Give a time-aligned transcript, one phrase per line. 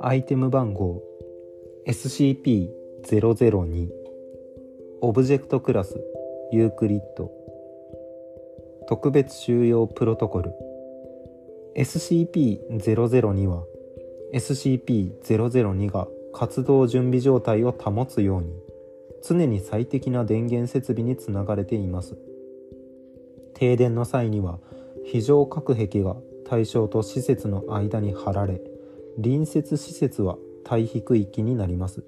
[0.00, 1.02] アイテム番号
[1.86, 3.88] SCP-002
[5.00, 6.00] オブジェクトクラス
[6.52, 7.32] ユークリッド。
[8.88, 10.52] 特別収容プロトコル。
[11.76, 13.64] SCP-002 は
[14.34, 18.54] SCP-002 が活動準備状態を保つように
[19.22, 22.16] 常に最適な電源設備につながれています。
[23.54, 24.58] 停電の際には
[25.04, 28.60] 非常隔壁が対象と施設の間に張られ
[29.16, 32.04] 隣接施設は退避区域になります。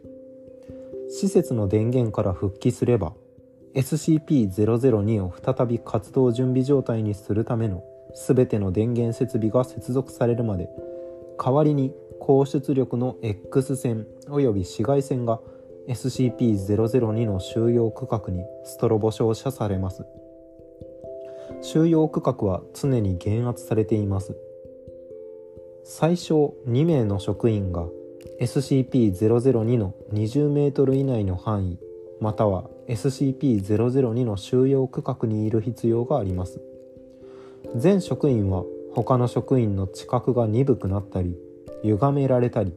[1.11, 3.15] 施設の電源から復帰すれば
[3.75, 7.85] SCP-002 を再び活動準備状態にするための
[8.15, 10.69] 全ての電源設備が接続されるまで
[11.39, 15.41] 代わりに高出力の X 線及び紫外線が
[15.89, 20.05] SCP-002 の収容区画にストロボ照射されます。
[21.63, 24.37] 収容区画は常に減圧されています。
[25.85, 27.87] 最小2名の職員が
[28.41, 31.79] SCP-002 の20メートル以内の範囲
[32.21, 36.61] または SCP-002 の収容区画にいる必要があります。
[37.77, 41.37] 全職員は他の職員の知覚が鈍くなったり
[41.83, 42.75] 歪められたり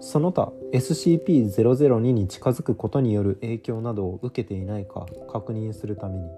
[0.00, 6.28] その他 SCP-002 に近づくことによる影響などを受けていないか確認するために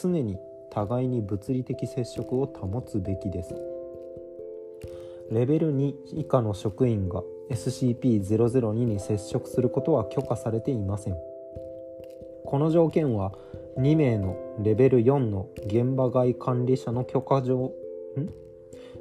[0.00, 0.36] 常に
[0.76, 3.54] 互いに物理的接触を保つべきです。
[5.30, 11.16] レベル2以下の職員が SCP-002 に接触することは許可されていません。
[12.44, 13.32] この条件は
[13.78, 17.72] 2名のレベル4の現場外管理者の許可状
[18.18, 18.28] ん？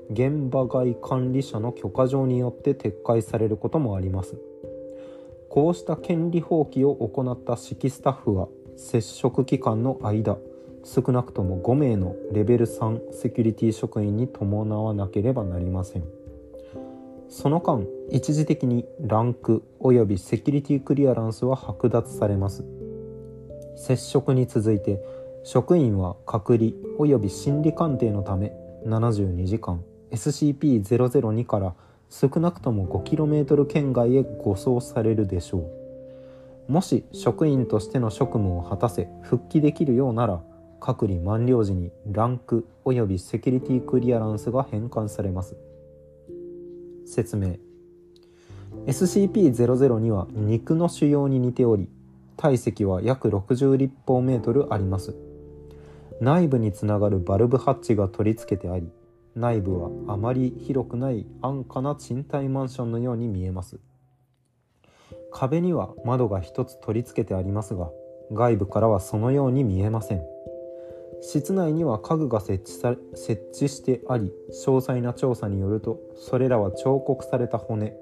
[0.10, 4.38] 現場外管理者の許可状によって撤回されることもあります。
[5.50, 10.38] こうした権利放棄を行った指揮スタッフは接触期間の間
[10.86, 16.04] 少なくとも5名のレベル3セキュリティ職員に伴わなければなりません。
[17.28, 22.64] その間一時的にランク及びセキュリティクリアランスは剥奪されます。
[23.76, 25.04] 接触に続いて
[25.44, 28.54] 職員は隔離及び心理鑑定のため
[28.86, 31.74] 72時間 SCP-002 から
[32.12, 35.68] 少なくとも 5km 圏外へ護送されるでしょ
[36.70, 36.72] う。
[36.72, 40.42] もし職員としての職務を果たせ復帰できるようなら
[40.86, 45.58] 隔離満了時にランク及びセキュリティクリアランスが返還されます。
[47.08, 47.56] 説明。
[48.86, 51.90] SCP-002 は肉の腫瘍に似ており
[52.38, 55.16] 体積は約60立方メートルあります。
[56.22, 58.88] 内部につながるバルブハッチが取り付けてあり
[59.36, 63.80] 内部はあまり広くない安価な賃貸マンションのように見えます。
[65.32, 67.90] 壁には窓が一つ取り付けてありますが
[68.32, 70.35] 外部からはそのように見えません。
[71.28, 77.96] 室内には家具が設置さ設置してあり詳細な調査によるとそれらは彫刻された骨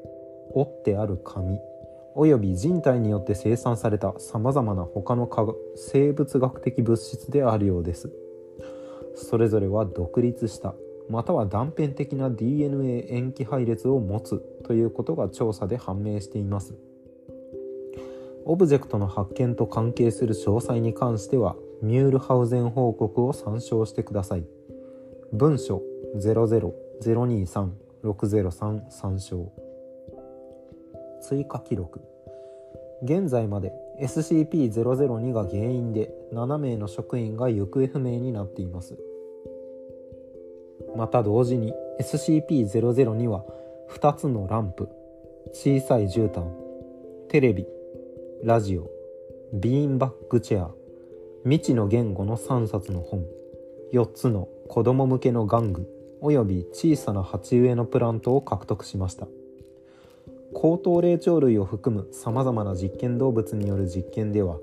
[0.53, 1.59] 折ってある紙
[2.15, 5.27] および人体によって生産されたさまざまな他の
[5.75, 8.11] 生物学的物質であるようです。
[9.15, 10.75] それぞれは独立した
[11.09, 16.75] または断片的な DNA 塩基配列を持つということが調査で判明しています。
[18.45, 24.45] オブジェクトの発見と関係する詳細に関してはミュールハウゼン報告を参照してください。
[25.33, 25.81] 文書
[26.15, 29.51] 00023-603参照
[31.21, 31.99] 追加記録。
[33.03, 38.97] 現在まで SCP-002 が原因で7名の職員が行方不明になっています。
[40.95, 43.43] また同時に SCP-002 は
[43.89, 44.87] 2つのランプ
[45.51, 46.45] 小さい絨毯
[47.27, 47.67] テレビ
[48.41, 48.89] ラジオ
[49.51, 50.71] ビーンバックチェア
[51.45, 53.25] 未知の言語の3冊の本。
[53.91, 55.89] 4つの子供向けの玩具。
[56.21, 59.27] および小さな鉢植えのプラントを獲得しました。
[60.53, 64.57] 高等霊長類を含むさまざまな実験動物による実験では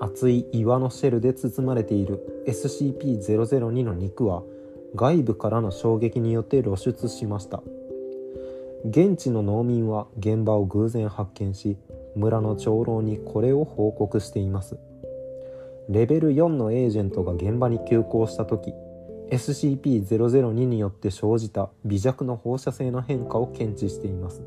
[0.00, 4.42] 厚い岩のシェルで包まれている SCP-002 の肉は
[4.94, 7.62] 外部からの衝撃によって露出しました。
[8.84, 11.76] 現地の農民は現場を偶然発見し
[12.14, 14.78] 村の長老にこれを報告しています。
[15.88, 18.74] レベル4のエージェントが現場に急行した時
[19.30, 24.42] SCP-002 によって生じた微弱の放射性の変化を検知しています。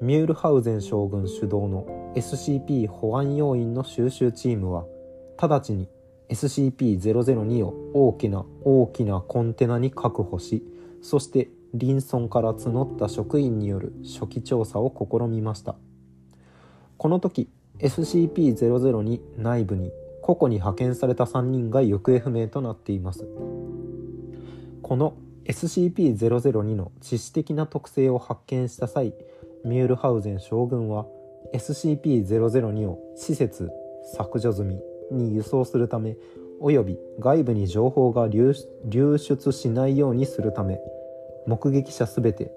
[0.00, 4.86] ミュールハウゼン将軍主導の SCP 保安要員の収集チームは
[5.36, 5.88] 直ちに
[6.28, 10.62] SCP-002 を大きな大きなコンテナに確保し
[11.02, 15.76] そしてリンソンから募った職員による初期調査を試みました。
[16.96, 17.48] この時
[17.78, 23.28] SCP-002 内部に個々に派遣された3人が行方不明となっています。
[24.82, 25.14] この
[25.44, 29.14] SCP-002 の致死的な特性を発見した際
[29.64, 31.06] ミュールハウゼン将軍は
[31.54, 33.70] SCP-002 を施設
[34.16, 34.80] 削除済み
[35.12, 36.16] に輸送するため
[36.60, 38.52] および外部に情報が流
[39.18, 40.80] 出しないようにするため
[41.48, 42.52] 目撃者すべて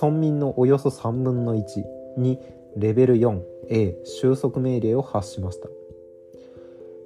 [0.00, 1.84] 村民のおよそ3分の1
[2.16, 2.38] に
[2.76, 5.68] レベル 4A 収束命令を発しました。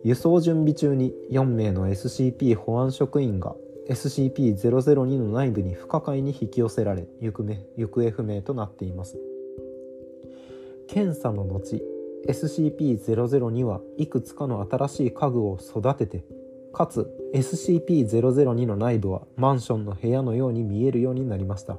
[0.05, 3.55] 輸送準備中に4名の SCP 保安職員が
[3.89, 9.19] SCP-002 の内部に不可解に引き寄せられ行方不明となっています。
[10.89, 11.83] 検査の後
[12.29, 16.23] SCP-002 はいくつかの新しい家具を育てて
[16.73, 21.79] かつ SCP-002 の内部はマンションの部屋のように見えるようになりました。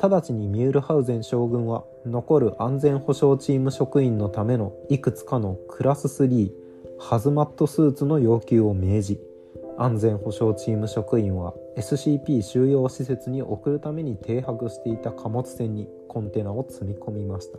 [0.00, 6.50] 直ちにミュールハウゼン将軍は残る安全保障チーム職員のためのいくつかのクラス3
[6.98, 9.20] ハズマットスーツの要求を命じ
[9.78, 17.58] 安全保障チーム職員は SCP 収容施設に送るために停泊していた貨物船にコンテナを積み込みました。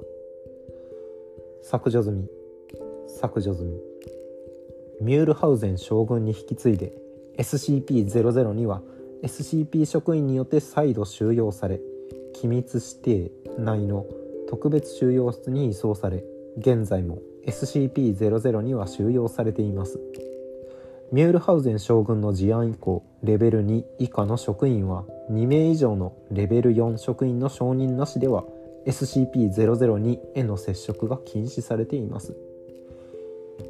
[1.64, 2.28] 削除済み。
[3.08, 3.80] 削除済み。
[5.02, 6.94] ミュールハウゼン将軍に引き継いで
[7.38, 8.82] SCP-002 は
[9.24, 11.80] SCP 職員によって再度収容され
[12.34, 14.06] 機密指定内の
[14.50, 16.24] 特別収容室に移送され
[16.58, 20.00] 現在も SCP-002 は収容されています。
[21.12, 28.44] ミュールハウゼン将軍の事案以降レベル2以下の職員は2名以上のレベル4職員の承認なしでは
[28.88, 32.36] SCP-002 への接触が禁止されています。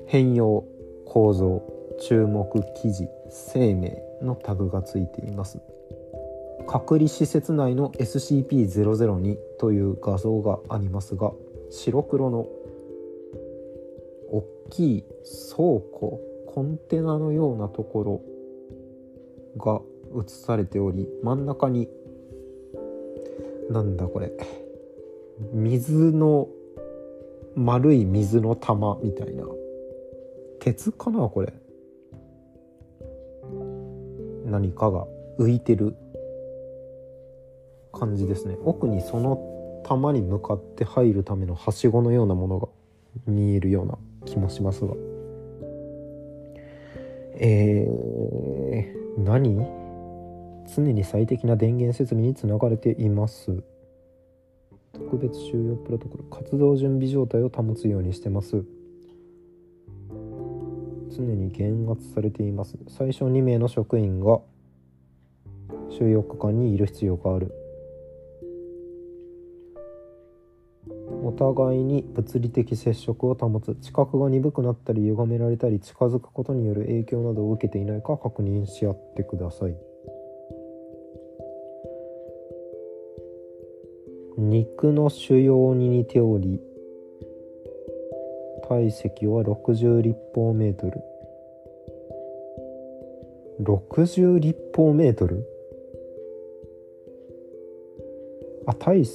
[0.07, 0.66] 変容
[1.05, 1.61] 構造
[1.99, 5.59] 注目記事生命のタグがついています。
[6.67, 11.31] 隔離施設内の SCP-002 という画像がありますが
[11.69, 12.47] 白黒の
[14.31, 15.03] 大きい
[15.55, 18.21] 倉庫コンテナのようなところ
[19.57, 19.81] が
[20.19, 21.87] 映されており真ん中に
[23.69, 24.31] なんだこれ
[25.53, 26.47] 水の
[27.55, 29.45] 丸い水の玉みたいな
[30.65, 31.53] 鉄かなこれ。
[34.45, 35.06] 何かが
[35.38, 35.95] 浮いてる
[37.94, 38.57] 感じですね。
[38.63, 42.67] 奥にその玉に向かって入るためのはしごのようなものが
[43.27, 44.95] 見えるような気もしますが。
[47.35, 49.67] えー、何？
[50.75, 53.62] 常に最適な電源設備につながれています。
[54.94, 56.23] 特別収容プロトコル。
[56.23, 58.65] 活動準備状態を保つようにしてます。
[61.15, 62.77] 常に減圧されています。
[62.88, 64.41] 最初2名の職員が
[65.89, 67.53] 収容区間にいる必要がある。
[71.23, 73.75] お互いに物理的接触を保つ。
[73.75, 79.75] 知覚が鈍くなったり歪められたり近づくことによる影響などを受けていないか確認し合ってください。
[84.38, 86.60] 肉の腫瘍に似ており
[88.67, 91.00] 体積は60立方メートル。
[93.62, 95.48] 60立方メートル？
[98.65, 99.05] あ体ん？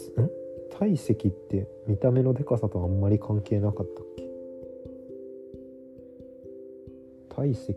[0.79, 4.29] 体積って見た目のでかさとあんまり関係なかったっけ？
[7.29, 7.77] 体積。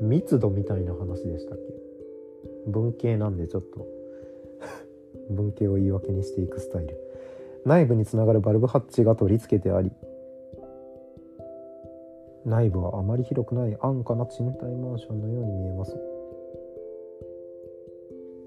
[0.00, 2.70] 密度みたいな話でしたっけ？
[2.70, 3.86] 文系なんでちょっと。
[5.30, 7.09] 文系を言い訳にしていくスタイル。
[7.64, 9.92] 内部につながるバルブハッチが取り付けてあり
[12.44, 15.98] 内部はあまり広くない安価な賃貸マンションのように見えます。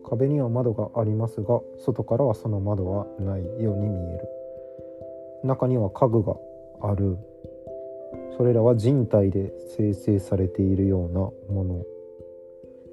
[0.10, 4.28] 壁には窓がありますが外からはその窓はないように見える。
[5.44, 6.36] 中には家具が
[6.82, 7.18] ある。
[8.38, 11.20] それらは人体で生成されているような
[11.54, 11.84] もの。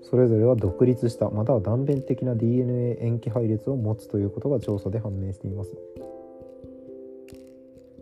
[0.02, 5.76] それぞれは独立したまたは断片的な DNA 塩基配列を持つということが調査で判明しています。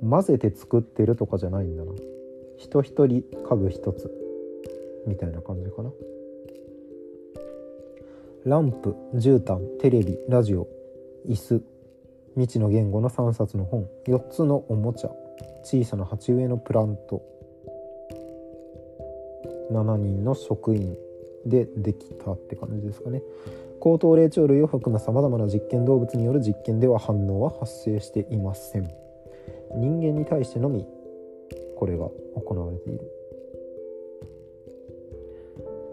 [0.00, 1.92] 混ぜて作ってるとかじゃないんだな。
[2.56, 4.10] 人一人家具一つ。
[5.06, 5.90] みたいな感じかな。
[8.44, 10.68] ランプ絨毯テレビラジオ
[11.26, 11.62] 椅子。
[12.34, 13.88] 未知の言語の3冊の本。
[14.06, 15.10] 4つのおもちゃ。
[15.64, 17.22] 小さな鉢植えのプラント。
[19.72, 20.96] 7人の職員。
[21.48, 23.22] でできたって感じですかね。
[23.80, 28.90] 高等霊長類を含むさまざまな実験動物による実験では反応は発生していません。
[29.76, 30.86] 人間に対してのみ
[31.76, 33.12] これが行われている。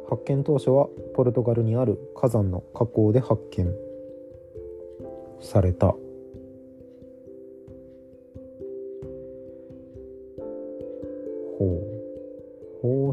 [0.10, 3.74] 発見当初はポルトガルにある火山の火口で発見
[5.40, 5.96] された。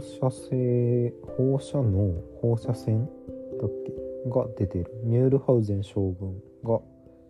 [0.02, 3.06] 射性放射能放射線
[3.60, 3.92] だっけ？
[4.28, 4.92] が出てる。
[5.04, 6.80] ミュールハウゼン将軍が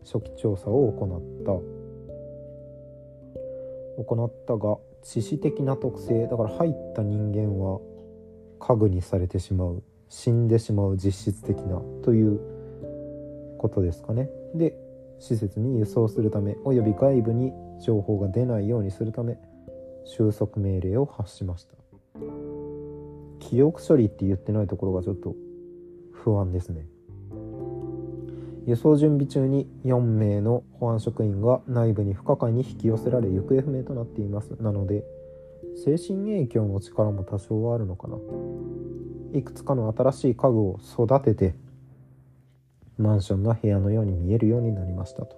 [0.04, 1.52] 初期調査を行った。
[4.02, 6.26] 行ったが致死的な特性。
[6.26, 7.80] だから入った人間は
[8.58, 9.82] 家具にされてしまう。
[10.08, 12.38] 死んでしまう実質的なという
[13.56, 14.28] ことですかね。
[14.54, 14.76] で
[15.18, 19.38] 施設に輸送するためおよび外部に情報が出ないようにするため
[20.04, 21.74] 収束命令を発しました。
[23.50, 25.34] 記憶処理って言ってないところがちょっと
[26.12, 26.87] 不安ですね。
[28.64, 34.50] 輸送準備中に4名の保安職員が内部に不可解に引き寄せられ行方不明となっています。
[34.61, 35.04] なので
[35.84, 38.16] 精神影響の力も多少はあるのかな。
[39.32, 41.54] いくつかの新しい家具を育てて
[42.96, 45.37] マンションの部屋のように見えるようになりましたと。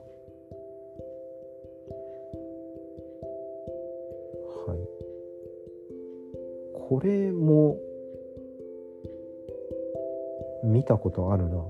[4.67, 4.79] はい。
[6.75, 7.79] これも
[10.65, 11.63] 見たことあるな。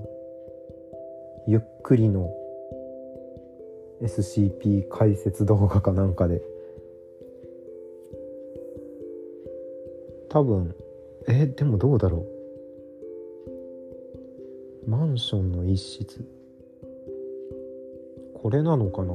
[1.47, 2.33] ゆっくりの
[4.01, 6.41] SCP 解説動画かなんかで。
[10.29, 10.75] 多分
[11.27, 12.25] えでもどうだろ
[14.87, 14.89] う。
[14.89, 16.25] マンションの一室。
[18.35, 19.13] これなのかな。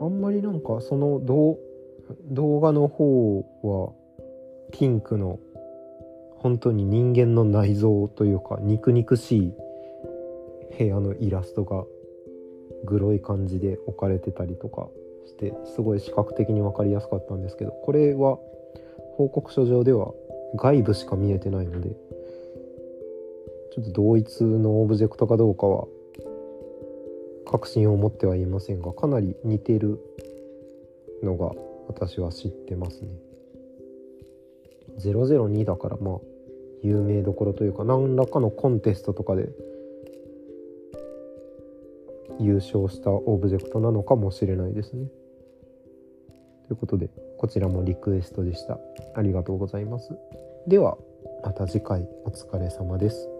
[0.00, 1.58] あんまりなんかその動
[2.30, 3.92] 動画の方は
[4.72, 5.38] ピンクの
[6.36, 9.52] 本当に人間の内臓というか肉肉しい
[10.78, 11.84] 部屋のイラストが
[12.84, 14.88] グロい感じで置かれてたりとか
[15.26, 18.38] してすごい視覚的に分かりやすかったんですけどこれは
[19.16, 20.12] 報告書上では
[20.56, 21.90] 外部しか見えてないので
[23.74, 25.86] ちょっと同一のオブジェクトかどうかは
[27.46, 30.00] 確信を持ってはいませんがかなり似てる
[31.22, 31.52] のが
[31.92, 33.10] 私は知ってますね。
[34.98, 36.18] 002だからまあ
[36.82, 39.50] 有名どころというか何らかのコンテストとかで
[42.40, 45.06] 優勝したオブジェクトなのかもしれないですね。
[46.66, 48.78] ということでこちらもリクエストでした。
[49.14, 50.10] ありがとうございます。
[50.66, 50.96] では
[51.44, 53.31] また次回お疲れ様です。